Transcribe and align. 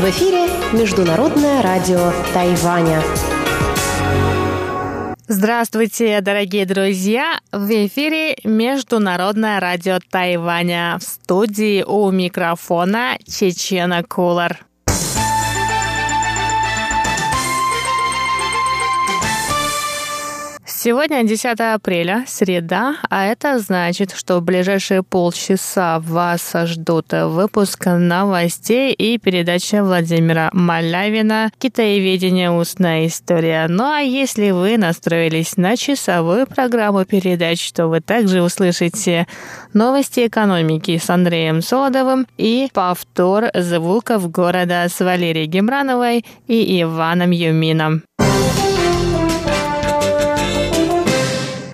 В 0.00 0.10
эфире 0.10 0.48
Международное 0.72 1.62
радио 1.62 2.10
Тайваня. 2.34 3.00
Здравствуйте, 5.28 6.20
дорогие 6.20 6.66
друзья! 6.66 7.38
В 7.52 7.70
эфире 7.86 8.36
Международное 8.42 9.60
радио 9.60 10.00
Тайваня. 10.10 10.98
В 10.98 11.04
студии 11.04 11.84
у 11.84 12.10
микрофона 12.10 13.18
Чечена 13.24 14.02
Кулар. 14.02 14.65
Сегодня 20.86 21.24
10 21.24 21.58
апреля, 21.74 22.22
среда, 22.28 22.94
а 23.10 23.24
это 23.24 23.58
значит, 23.58 24.12
что 24.16 24.38
в 24.38 24.44
ближайшие 24.44 25.02
полчаса 25.02 25.98
вас 25.98 26.52
ждут 26.54 27.06
выпуск 27.10 27.86
новостей 27.86 28.92
и 28.92 29.18
передача 29.18 29.82
Владимира 29.82 30.48
Малявина 30.52 31.50
«Китаеведение. 31.58 32.52
Устная 32.52 33.08
история». 33.08 33.66
Ну 33.68 33.82
а 33.82 33.98
если 33.98 34.52
вы 34.52 34.78
настроились 34.78 35.56
на 35.56 35.76
часовую 35.76 36.46
программу 36.46 37.04
передач, 37.04 37.72
то 37.72 37.88
вы 37.88 38.00
также 38.00 38.40
услышите 38.40 39.26
новости 39.72 40.28
экономики 40.28 40.98
с 40.98 41.10
Андреем 41.10 41.62
Солодовым 41.62 42.28
и 42.38 42.68
повтор 42.72 43.46
звуков 43.54 44.30
города 44.30 44.86
с 44.88 45.00
Валерией 45.00 45.46
Гемрановой 45.46 46.24
и 46.46 46.80
Иваном 46.80 47.32
Юмином. 47.32 48.04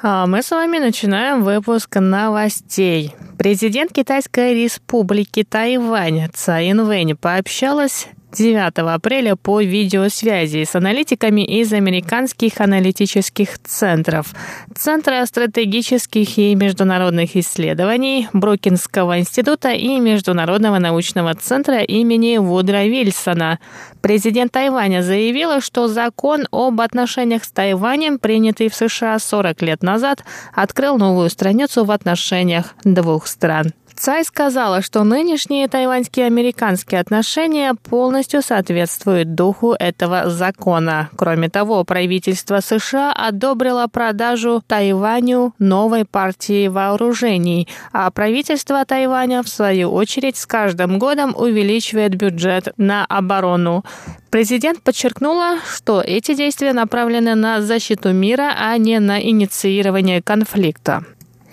А 0.05 0.27
мы 0.27 0.43
с 0.43 0.51
вами 0.51 0.79
начинаем 0.79 1.45
выпуск 1.45 1.95
новостей. 1.95 3.15
Президент 3.39 3.93
Китайской 3.93 4.53
республики 4.53 5.45
Тайвань 5.45 6.29
Цай 6.35 6.73
Инвэнь 6.73 7.15
пообщалась 7.15 8.09
9 8.33 8.79
апреля 8.95 9.37
по 9.37 9.61
видеосвязи 9.61 10.65
с 10.65 10.75
аналитиками 10.75 11.43
из 11.43 11.73
американских 11.73 12.61
аналитических 12.61 13.59
центров, 13.59 14.35
Центра 14.75 15.25
стратегических 15.27 16.39
и 16.39 16.55
международных 16.55 17.37
исследований, 17.37 18.29
Брукинского 18.33 19.19
института 19.19 19.73
и 19.73 20.01
Международного 20.01 20.79
научного 20.79 21.35
центра 21.35 21.83
имени 21.83 22.39
Вудра 22.39 22.85
Вильсона. 22.85 23.59
Президент 24.01 24.51
Тайваня 24.53 25.03
заявила, 25.03 25.61
что 25.61 25.89
закон 25.89 26.47
об 26.51 26.81
отношениях 26.81 27.45
с 27.45 27.51
Тайванем, 27.51 28.19
принятый 28.19 28.71
в 28.71 28.75
США 28.75 29.19
40 29.19 29.61
лет 29.63 29.83
назад, 29.83 30.25
открыл 30.55 30.97
новую 30.97 31.29
страницу 31.29 31.85
в 31.85 31.91
отношениях 31.91 32.75
двух 32.83 33.27
стран. 33.27 33.73
Цай 33.95 34.25
сказала, 34.25 34.83
что 34.83 35.05
нынешние 35.05 35.69
тайваньские 35.69 36.27
американские 36.27 37.01
отношения 37.01 37.75
полностью 37.75 38.43
соответствуют 38.43 39.35
духу 39.35 39.73
этого 39.73 40.31
закона. 40.31 41.11
Кроме 41.17 41.49
того, 41.49 41.85
правительство 41.85 42.61
США 42.61 43.13
одобрило 43.13 43.87
продажу 43.87 44.63
Тайваню 44.67 45.55
новой 45.59 46.05
партии 46.05 46.69
вооружений, 46.69 47.69
а 47.93 48.11
правительство 48.11 48.85
Тайваня, 48.85 49.43
в 49.43 49.49
свою 49.49 49.93
очередь, 49.93 50.37
с 50.37 50.47
каждым 50.47 50.99
годом 50.99 51.35
увеличивает 51.37 52.15
бюджет 52.15 52.69
на 52.77 53.05
оборону. 53.05 53.85
Президент 54.31 54.83
подчеркнула, 54.83 55.59
что 55.75 56.01
эти 56.01 56.35
действия 56.35 56.73
направлены 56.73 57.35
на 57.35 57.61
защиту 57.61 58.13
мира, 58.13 58.55
а 58.59 58.77
не 58.79 58.99
на 58.99 59.23
инициирование 59.23 60.23
конфликта. 60.23 61.05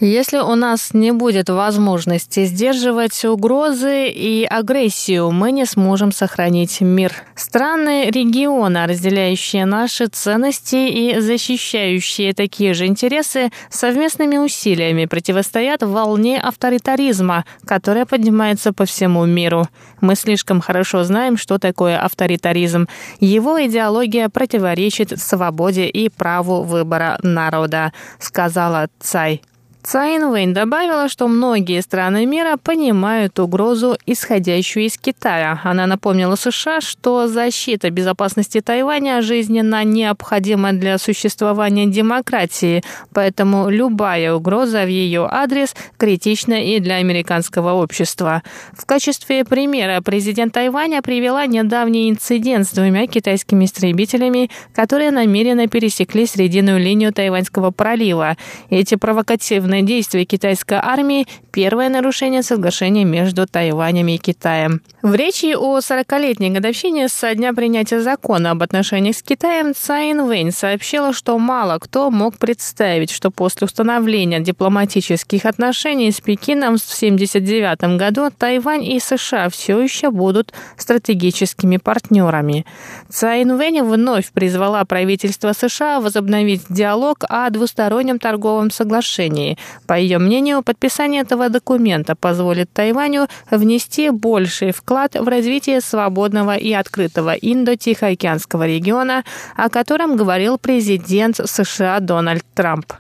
Если 0.01 0.37
у 0.37 0.55
нас 0.55 0.93
не 0.93 1.11
будет 1.11 1.49
возможности 1.49 2.45
сдерживать 2.45 3.25
угрозы 3.25 4.07
и 4.07 4.45
агрессию, 4.49 5.29
мы 5.31 5.51
не 5.51 5.65
сможем 5.65 6.13
сохранить 6.13 6.79
мир. 6.79 7.11
Страны 7.35 8.09
региона, 8.09 8.87
разделяющие 8.87 9.65
наши 9.65 10.07
ценности 10.07 10.87
и 10.87 11.19
защищающие 11.19 12.33
такие 12.33 12.73
же 12.73 12.85
интересы, 12.85 13.49
совместными 13.69 14.37
усилиями 14.37 15.03
противостоят 15.03 15.83
волне 15.83 16.39
авторитаризма, 16.39 17.43
которая 17.65 18.05
поднимается 18.05 18.71
по 18.71 18.85
всему 18.85 19.25
миру. 19.25 19.67
Мы 19.99 20.15
слишком 20.15 20.61
хорошо 20.61 21.03
знаем, 21.03 21.35
что 21.35 21.59
такое 21.59 21.99
авторитаризм. 21.99 22.87
Его 23.19 23.61
идеология 23.65 24.29
противоречит 24.29 25.19
свободе 25.19 25.87
и 25.87 26.07
праву 26.07 26.63
выбора 26.63 27.19
народа, 27.21 27.91
сказала 28.17 28.87
Цай. 29.01 29.41
Цайн 29.81 30.29
Вэнь 30.29 30.53
добавила, 30.53 31.07
что 31.07 31.29
многие 31.29 31.81
страны 31.81 32.25
мира 32.25 32.57
понимают 32.61 33.39
угрозу, 33.39 33.97
исходящую 34.05 34.85
из 34.85 34.97
Китая. 34.97 35.61
Она 35.63 35.87
напомнила 35.87 36.35
США, 36.35 36.81
что 36.81 37.27
защита 37.27 37.89
безопасности 37.89 38.59
Тайваня 38.59 39.21
жизненно 39.21 39.85
необходима 39.85 40.73
для 40.73 40.97
существования 40.97 41.85
демократии, 41.85 42.83
поэтому 43.13 43.69
любая 43.69 44.33
угроза 44.33 44.83
в 44.83 44.89
ее 44.89 45.25
адрес 45.31 45.73
критична 45.97 46.61
и 46.61 46.81
для 46.81 46.95
американского 46.95 47.71
общества. 47.71 48.43
В 48.73 48.85
качестве 48.85 49.45
примера 49.45 50.01
президент 50.01 50.53
Тайваня 50.53 51.01
привела 51.01 51.45
недавний 51.45 52.09
инцидент 52.09 52.67
с 52.67 52.71
двумя 52.71 53.07
китайскими 53.07 53.63
истребителями, 53.63 54.51
которые 54.75 55.11
намеренно 55.11 55.67
пересекли 55.67 56.25
срединную 56.25 56.79
линию 56.79 57.13
Тайваньского 57.13 57.71
пролива. 57.71 58.35
Эти 58.69 58.95
провокативные 58.95 59.68
активное 59.69 59.81
действие 59.83 60.25
китайской 60.25 60.79
армии– 60.81 61.27
первое 61.51 61.89
нарушение 61.89 62.41
соглашения 62.41 63.03
между 63.03 63.45
Тайванем 63.45 64.07
и 64.07 64.17
Китаем. 64.17 64.81
В 65.01 65.13
речи 65.13 65.53
о 65.55 65.77
40-летней 65.79 66.49
годовщине 66.49 67.07
со 67.07 67.35
дня 67.35 67.53
принятия 67.53 68.01
закона 68.01 68.51
об 68.51 68.63
отношениях 68.63 69.15
с 69.15 69.21
Китаем 69.21 69.75
Цайн 69.75 70.25
Вэнь 70.25 70.51
сообщила, 70.51 71.13
что 71.13 71.37
мало 71.37 71.77
кто 71.79 72.09
мог 72.09 72.37
представить, 72.37 73.11
что 73.11 73.29
после 73.29 73.65
установления 73.65 74.39
дипломатических 74.39 75.45
отношений 75.45 76.11
с 76.11 76.19
Пекином 76.19 76.77
в 76.77 76.83
1979 76.83 77.97
году 77.97 78.31
Тайвань 78.35 78.83
и 78.83 78.99
США 78.99 79.49
все 79.49 79.79
еще 79.79 80.09
будут 80.09 80.53
стратегическими 80.77 81.77
партнерами. 81.77 82.65
Цайн 83.09 83.55
Вэнь 83.55 83.83
вновь 83.83 84.31
призвала 84.31 84.83
правительство 84.85 85.53
США 85.53 85.99
возобновить 86.01 86.63
диалог 86.69 87.19
о 87.29 87.49
двустороннем 87.51 88.17
торговом 88.17 88.71
соглашении. 88.71 89.58
По 89.87 89.93
ее 89.93 90.17
мнению, 90.17 90.63
подписание 90.63 91.21
этого 91.21 91.49
документа 91.49 92.15
позволит 92.15 92.71
Тайваню 92.71 93.27
внести 93.51 94.09
больший 94.09 94.71
вклад 94.71 95.15
в 95.15 95.27
развитие 95.27 95.81
свободного 95.81 96.55
и 96.55 96.71
открытого 96.73 97.33
Индо-Тихоокеанского 97.33 98.67
региона, 98.67 99.23
о 99.55 99.69
котором 99.69 100.15
говорил 100.15 100.57
президент 100.57 101.39
США 101.43 101.99
Дональд 101.99 102.43
Трамп. 102.53 102.93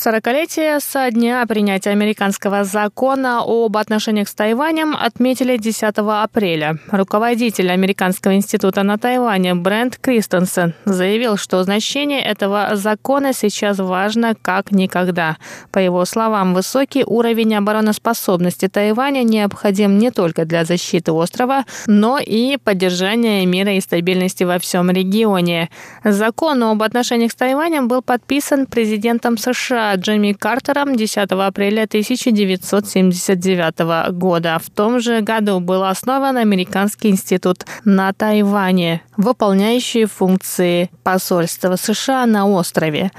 Сорокалетие 0.00 0.78
со 0.78 1.10
дня 1.10 1.44
принятия 1.48 1.90
американского 1.90 2.62
закона 2.62 3.42
об 3.44 3.76
отношениях 3.76 4.28
с 4.28 4.34
Тайванем 4.34 4.94
отметили 4.94 5.56
10 5.56 5.92
апреля. 5.96 6.78
Руководитель 6.92 7.68
Американского 7.72 8.36
института 8.36 8.84
на 8.84 8.96
Тайване 8.96 9.56
Брент 9.56 9.98
Кристенсен 9.98 10.74
заявил, 10.84 11.36
что 11.36 11.64
значение 11.64 12.22
этого 12.22 12.76
закона 12.76 13.32
сейчас 13.32 13.78
важно 13.78 14.36
как 14.40 14.70
никогда. 14.70 15.36
По 15.72 15.80
его 15.80 16.04
словам, 16.04 16.54
высокий 16.54 17.02
уровень 17.04 17.56
обороноспособности 17.56 18.68
Тайваня 18.68 19.24
необходим 19.24 19.98
не 19.98 20.12
только 20.12 20.44
для 20.44 20.64
защиты 20.64 21.10
острова, 21.10 21.64
но 21.88 22.20
и 22.20 22.56
поддержания 22.62 23.44
мира 23.46 23.72
и 23.72 23.80
стабильности 23.80 24.44
во 24.44 24.60
всем 24.60 24.92
регионе. 24.92 25.70
Закон 26.04 26.62
об 26.62 26.84
отношениях 26.84 27.32
с 27.32 27.34
Тайванем 27.34 27.88
был 27.88 28.00
подписан 28.00 28.66
президентом 28.66 29.36
США 29.36 29.88
Джимми 29.98 30.32
Картером 30.32 30.96
10 30.96 31.30
апреля 31.32 31.84
1979 31.84 34.12
года. 34.12 34.58
В 34.62 34.70
том 34.70 35.00
же 35.00 35.20
году 35.20 35.60
был 35.60 35.84
основан 35.84 36.36
Американский 36.36 37.10
институт 37.10 37.64
на 37.84 38.12
Тайване, 38.12 39.02
выполняющий 39.16 40.06
функции 40.06 40.90
посольства 41.02 41.76
США 41.76 42.26
на 42.26 42.46
острове. 42.46 43.10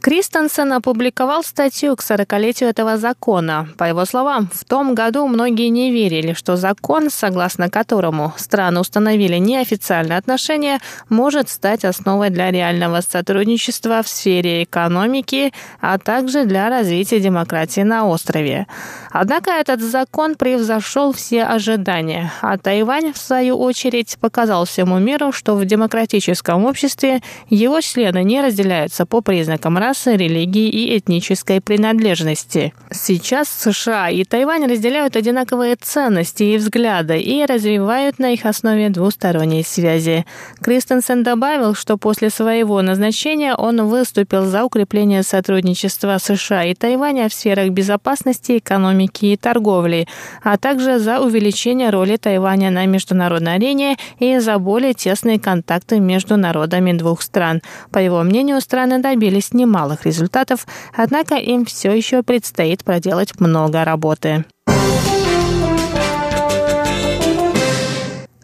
Кристенсен 0.00 0.72
опубликовал 0.72 1.42
статью 1.42 1.96
к 1.96 2.02
40-летию 2.02 2.70
этого 2.70 2.98
закона. 2.98 3.68
По 3.76 3.84
его 3.84 4.04
словам, 4.04 4.48
в 4.52 4.64
том 4.64 4.94
году 4.94 5.26
многие 5.26 5.68
не 5.68 5.90
верили, 5.90 6.34
что 6.34 6.56
закон, 6.56 7.10
согласно 7.10 7.68
которому 7.68 8.32
страны 8.36 8.80
установили 8.80 9.36
неофициальные 9.36 10.18
отношения, 10.18 10.78
может 11.08 11.48
стать 11.48 11.84
основой 11.84 12.30
для 12.30 12.52
реального 12.52 13.00
сотрудничества 13.00 14.02
в 14.04 14.08
сфере 14.08 14.62
экономики, 14.62 15.52
а 15.80 15.98
также 15.98 16.44
для 16.44 16.68
развития 16.68 17.18
демократии 17.18 17.80
на 17.80 18.06
острове. 18.06 18.68
Однако 19.10 19.50
этот 19.50 19.80
закон 19.80 20.36
превзошел 20.36 21.12
все 21.12 21.42
ожидания, 21.42 22.32
а 22.40 22.56
Тайвань, 22.56 23.12
в 23.12 23.18
свою 23.18 23.58
очередь, 23.58 24.16
показал 24.20 24.64
всему 24.64 24.98
миру, 24.98 25.32
что 25.32 25.56
в 25.56 25.64
демократическом 25.64 26.64
обществе 26.66 27.20
его 27.48 27.80
члены 27.80 28.22
не 28.22 28.40
разделяются 28.40 29.06
по 29.06 29.22
признакам 29.22 29.76
расы, 29.88 30.16
религии 30.16 30.68
и 30.68 30.98
этнической 30.98 31.62
принадлежности. 31.62 32.74
Сейчас 32.90 33.48
США 33.48 34.10
и 34.10 34.22
Тайвань 34.24 34.66
разделяют 34.66 35.16
одинаковые 35.16 35.76
ценности 35.76 36.42
и 36.42 36.58
взгляды 36.58 37.18
и 37.18 37.46
развивают 37.46 38.18
на 38.18 38.32
их 38.32 38.44
основе 38.44 38.90
двусторонние 38.90 39.64
связи. 39.64 40.26
Кристенсен 40.60 41.22
добавил, 41.22 41.74
что 41.74 41.96
после 41.96 42.28
своего 42.28 42.82
назначения 42.82 43.54
он 43.54 43.86
выступил 43.86 44.44
за 44.44 44.64
укрепление 44.64 45.22
сотрудничества 45.22 46.18
США 46.18 46.64
и 46.64 46.74
Тайваня 46.74 47.30
в 47.30 47.32
сферах 47.32 47.70
безопасности, 47.70 48.58
экономики 48.58 49.26
и 49.26 49.36
торговли, 49.38 50.06
а 50.42 50.58
также 50.58 50.98
за 50.98 51.20
увеличение 51.20 51.88
роли 51.88 52.16
Тайваня 52.16 52.70
на 52.70 52.84
международной 52.84 53.54
арене 53.54 53.96
и 54.18 54.38
за 54.38 54.58
более 54.58 54.92
тесные 54.92 55.40
контакты 55.40 55.98
между 55.98 56.36
народами 56.36 56.92
двух 56.92 57.22
стран. 57.22 57.62
По 57.90 57.98
его 57.98 58.22
мнению, 58.22 58.60
страны 58.60 58.98
добились 58.98 59.54
немало 59.54 59.77
немалых 59.78 60.04
результатов, 60.06 60.66
однако 60.94 61.36
им 61.36 61.64
все 61.64 61.92
еще 61.92 62.22
предстоит 62.22 62.84
проделать 62.84 63.38
много 63.40 63.84
работы. 63.84 64.44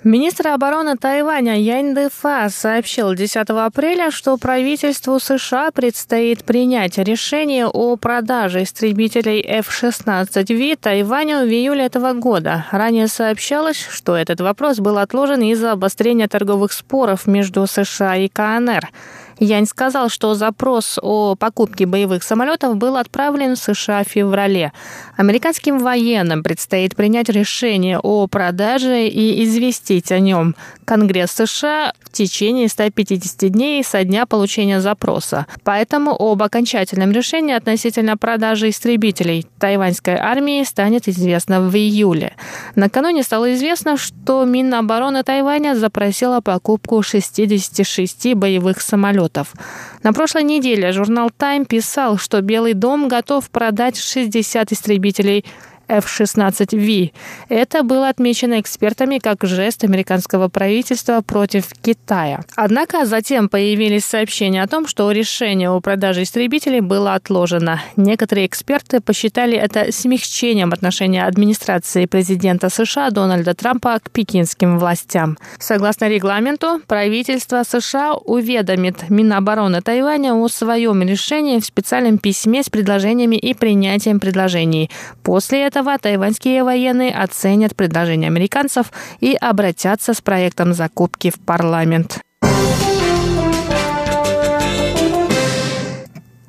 Министр 0.05 0.49
обороны 0.49 0.99
Тайваня 0.99 1.59
Янь 1.59 1.95
Дэфа 1.95 2.49
сообщил 2.51 3.15
10 3.15 3.37
апреля, 3.49 4.11
что 4.11 4.37
правительству 4.37 5.19
США 5.19 5.71
предстоит 5.71 6.45
принять 6.45 6.99
решение 6.99 7.67
о 7.67 7.97
продаже 7.97 8.65
истребителей 8.65 9.41
F-16V 9.41 10.77
Тайваню 10.77 11.47
в 11.47 11.49
июле 11.49 11.87
этого 11.87 12.13
года. 12.13 12.67
Ранее 12.71 13.09
сообщалось, 13.09 13.83
что 13.91 14.15
этот 14.15 14.43
вопрос 14.43 14.79
был 14.79 14.99
отложен 14.99 15.41
из-за 15.41 15.73
обострения 15.73 16.29
торговых 16.29 16.75
споров 16.75 17.27
между 17.27 17.67
США 17.67 18.17
и 18.17 18.29
КНР. 18.29 18.91
Янь 19.39 19.67
сказал, 19.67 20.09
что 20.09 20.35
запрос 20.35 20.99
о 21.03 21.35
покупке 21.35 21.87
боевых 21.87 22.23
самолетов 22.23 22.77
был 22.77 22.97
отправлен 22.97 23.57
в 23.57 23.59
США 23.59 24.05
в 24.05 24.09
феврале. 24.09 24.73
Американским 25.17 25.79
военным 25.79 26.43
предстоит 26.43 26.95
принять 26.95 27.29
решение 27.29 27.99
о 27.99 28.27
продаже 28.27 29.09
и 29.09 29.45
известить 29.45 30.13
о 30.13 30.21
нем 30.21 30.55
Конгресс 30.85 31.33
США 31.33 31.93
в 32.03 32.13
течение 32.13 32.69
150 32.69 33.51
дней 33.51 33.83
со 33.83 34.05
дня 34.05 34.27
получения 34.27 34.81
запроса. 34.81 35.47
Поэтому 35.65 36.15
об 36.17 36.43
окончательном 36.43 37.11
решении 37.11 37.55
относительно 37.55 38.17
продажи 38.17 38.69
истребителей 38.69 39.47
тайваньской 39.59 40.15
армии 40.17 40.63
станет 40.63 41.09
известно 41.09 41.61
в 41.61 41.75
июле. 41.75 42.35
Накануне 42.77 43.23
стало 43.23 43.55
известно, 43.55 43.97
что 43.97 44.45
Минобороны 44.45 45.23
Тайваня 45.25 45.75
запросила 45.75 46.41
покупку 46.41 47.03
66 47.03 48.35
боевых 48.35 48.81
самолетов 48.81 49.24
самолетов. 49.25 49.55
На 50.03 50.12
прошлой 50.12 50.43
неделе 50.43 50.93
журнал 50.93 51.31
Time 51.38 51.67
писал, 51.67 52.19
что 52.19 52.41
Белый 52.41 52.75
дом 52.75 53.09
готов 53.09 53.49
продать 53.50 53.97
60 53.97 54.73
истребителей 54.73 55.44
F-16V. 55.89 57.13
Это 57.49 57.83
было 57.83 58.09
отмечено 58.09 58.61
экспертами 58.61 59.19
как 59.19 59.45
жест 59.45 59.85
американского 59.85 60.49
правительства 60.49 61.21
против 61.21 61.67
Китая. 61.83 62.41
Однако 62.57 63.05
затем 63.05 63.49
появились 63.49 64.05
сообщения 64.05 64.63
о 64.63 64.67
том, 64.67 64.87
что 64.87 65.11
решение 65.11 65.71
о 65.71 65.81
продаже 65.81 66.23
истребителей 66.23 66.81
было 66.81 67.15
отложено. 67.15 67.83
Некоторые 67.97 68.47
эксперты 68.47 69.01
посчитали 69.01 69.57
это 69.57 69.93
смягчением 69.93 70.73
отношения 70.73 71.25
администрации 71.27 72.07
президента 72.07 72.71
США 72.71 73.11
Дональда 73.11 73.55
Трампа 73.55 73.99
к 73.99 74.11
пекинским 74.11 74.79
властям. 74.79 75.37
Согласно 75.59 76.09
регламенту, 76.09 76.81
правительство 76.87 77.63
США 77.63 78.15
уведомит 78.15 79.11
Минобороны 79.11 79.83
Тайваня 79.83 80.35
о 80.35 80.49
своем 80.49 81.03
решении 81.03 81.61
в 81.61 81.65
специальном 81.65 82.19
письме 82.19 82.63
с 82.63 82.71
предложениями 82.71 83.37
и 83.37 83.55
принятием 83.55 84.21
предложений. 84.21 84.91
После 85.23 85.63
этого 85.63 85.74
этого 85.75 85.99
тайваньские 85.99 86.62
военные 86.62 87.12
оценят 87.12 87.75
предложение 87.75 88.29
американцев 88.29 88.93
и 89.19 89.35
обратятся 89.35 90.15
с 90.15 90.21
проектом 90.21 90.73
закупки 90.73 91.31
в 91.31 91.41
парламент. 91.41 92.21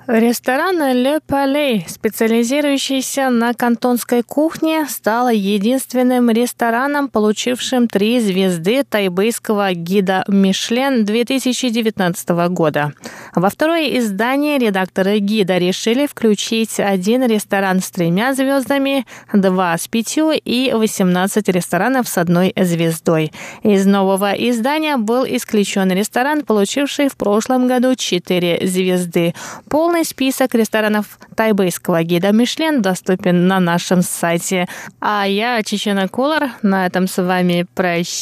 Ресторан 0.07 0.79
«Le 0.79 1.19
Palais», 1.27 1.81
специализирующийся 1.87 3.31
на 3.31 3.55
кантонской 3.55 4.21
кухне, 4.21 4.85
стал 4.87 5.29
единственным 5.29 6.29
рестораном, 6.29 7.09
получившим 7.09 7.87
три 7.87 8.19
звезды 8.19 8.83
тайбэйского 8.83 9.73
гида 9.73 10.23
«Мишлен» 10.27 11.05
2019 11.05 12.29
года. 12.49 12.93
Во 13.35 13.49
второе 13.49 13.99
издание 13.99 14.57
редакторы 14.57 15.19
гида 15.19 15.57
решили 15.57 16.07
включить 16.07 16.79
один 16.79 17.25
ресторан 17.25 17.81
с 17.81 17.91
тремя 17.91 18.33
звездами, 18.33 19.05
два 19.33 19.77
с 19.77 19.89
пятью 19.89 20.31
и 20.31 20.71
18 20.71 21.49
ресторанов 21.49 22.07
с 22.07 22.17
одной 22.17 22.53
звездой. 22.55 23.33
Из 23.61 23.85
нового 23.85 24.31
издания 24.31 24.95
был 24.95 25.25
исключен 25.25 25.91
ресторан, 25.91 26.43
получивший 26.45 27.09
в 27.09 27.17
прошлом 27.17 27.67
году 27.67 27.95
четыре 27.95 28.65
звезды. 28.65 29.33
Полный 29.69 30.05
список 30.05 30.55
ресторанов 30.55 31.19
тайбэйского 31.35 32.03
гида 32.03 32.31
Мишлен 32.31 32.81
доступен 32.81 33.47
на 33.47 33.59
нашем 33.59 34.01
сайте. 34.01 34.69
А 35.01 35.27
я, 35.27 35.61
Чечена 35.61 36.07
Кулар, 36.07 36.51
на 36.61 36.85
этом 36.85 37.07
с 37.07 37.21
вами 37.21 37.65
прощаюсь. 37.75 38.15